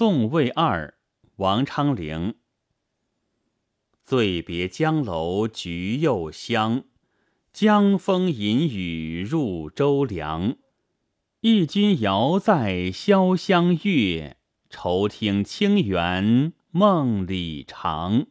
[0.00, 0.94] 宋魏二，
[1.36, 2.36] 王昌龄。
[4.02, 6.84] 醉别江楼菊又香，
[7.52, 10.56] 江风引雨入周梁。
[11.42, 14.38] 忆君遥在潇湘月，
[14.70, 18.26] 愁听清猿梦里长。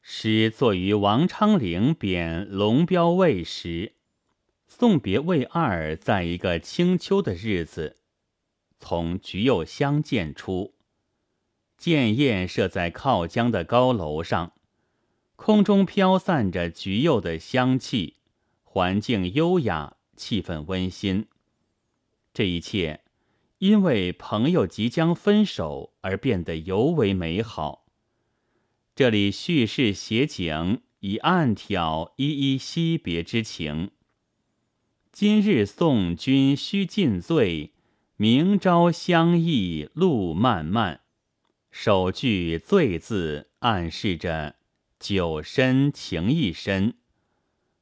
[0.00, 3.92] 诗作于王昌龄贬龙标尉时，
[4.66, 8.01] 送别魏二，在一个清秋的日子。
[8.84, 10.74] 从橘柚香涧出，
[11.78, 14.52] 涧宴设在靠江的高楼上，
[15.36, 18.16] 空中飘散着橘柚的香气，
[18.64, 21.26] 环境优雅，气氛温馨。
[22.34, 23.04] 这一切
[23.58, 27.86] 因为朋友即将分手而变得尤为美好。
[28.94, 33.92] 这里叙事写景，以暗挑依依惜别之情。
[35.10, 37.72] 今日送君须尽醉。
[38.22, 41.00] 明朝相忆路漫漫，
[41.72, 44.54] 首句“醉”字暗示着
[45.00, 46.94] 酒深情意深。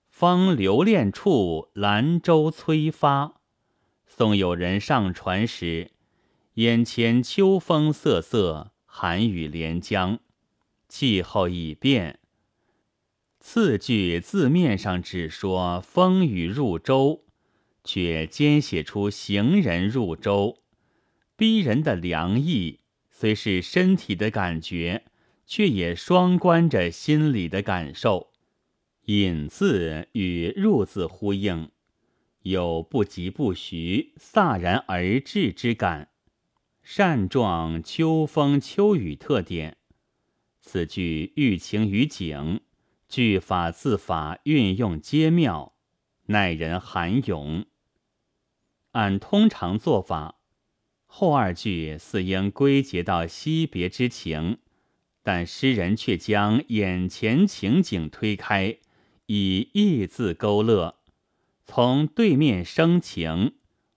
[0.08, 3.42] 风留恋处，兰舟催发。
[4.06, 5.90] 送友人上船时，
[6.54, 10.20] 眼前秋风瑟瑟，寒雨连江，
[10.88, 12.18] 气候已变。
[13.38, 17.26] 次句字面上只说风雨入舟。
[17.84, 20.58] 却兼写出行人入舟，
[21.36, 25.04] 逼人的凉意，虽是身体的感觉，
[25.46, 28.32] 却也双关着心理的感受。
[29.06, 31.70] 引字与入字呼应，
[32.42, 36.10] 有不疾不徐、飒然而至之感，
[36.82, 39.78] 善状秋风秋雨特点。
[40.60, 42.60] 此句寓情于景，
[43.08, 45.74] 句法字法运用皆妙，
[46.26, 47.66] 耐人涵咏。
[48.92, 50.36] 按通常做法，
[51.06, 54.58] 后二句似应归结到惜别之情，
[55.22, 58.78] 但诗人却将眼前情景推开，
[59.26, 60.96] 以意字勾勒，
[61.64, 63.54] 从对面生情，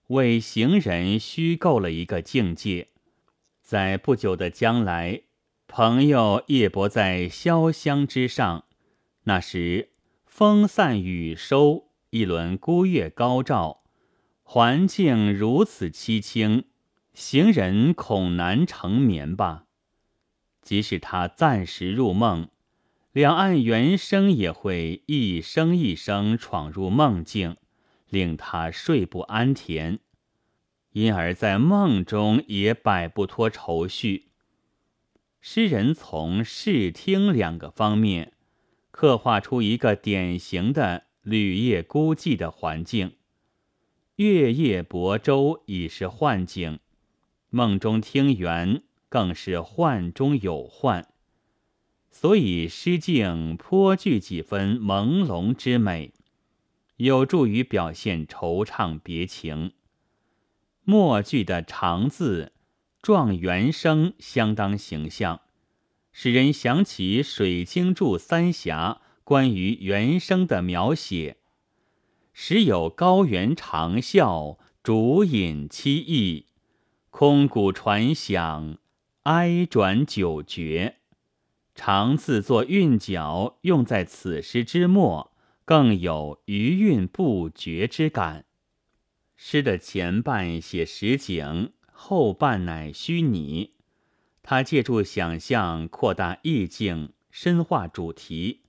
[0.08, 2.88] 为行人虚构了一个境界。
[3.60, 5.22] 在不久的将来，
[5.66, 8.66] 朋友夜泊在潇湘之上，
[9.24, 9.90] 那时
[10.26, 13.83] 风散雨收，一轮孤月高照。
[14.46, 16.64] 环境如此凄清，
[17.12, 19.64] 行人恐难成眠吧？
[20.62, 22.48] 即使他暂时入梦，
[23.10, 27.56] 两岸猿声也会一声一声闯入梦境，
[28.08, 29.98] 令他睡不安恬，
[30.92, 34.28] 因而在梦中也摆不脱愁绪。
[35.40, 38.34] 诗人从视听两个方面，
[38.90, 43.16] 刻画出一个典型的旅夜孤寂的环境。
[44.16, 46.78] 月夜泊舟已是幻境，
[47.50, 51.08] 梦中听猿更是幻中有幻，
[52.12, 56.12] 所以诗境颇具几分朦胧之美，
[56.98, 59.72] 有助于表现惆怅别情。
[60.84, 62.52] 末句的长字
[63.02, 65.40] 状元声相当形象，
[66.12, 71.38] 使人想起水经注三峡关于原声的描写。
[72.36, 76.46] 时有高原长啸，竹饮凄异，
[77.10, 78.76] 空谷传响，
[79.22, 80.96] 哀转久绝。
[81.76, 85.32] 长字作韵脚，用在此诗之末，
[85.64, 88.46] 更有余韵不绝之感。
[89.36, 93.74] 诗的前半写实景，后半乃虚拟。
[94.42, 98.62] 他借助想象扩大意境，深化主题，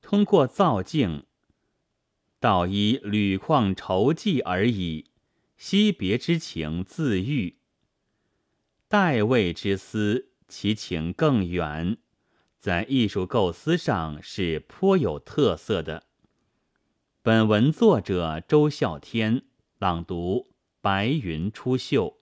[0.00, 1.24] 通过造境。
[2.38, 5.06] 道依屡况愁寄而已，
[5.56, 7.56] 惜别之情自愈。
[8.88, 11.96] 代位之思，其情更远，
[12.58, 16.04] 在艺术构思上是颇有特色的。
[17.22, 19.42] 本文作者周孝天
[19.78, 22.18] 朗读：白云出岫。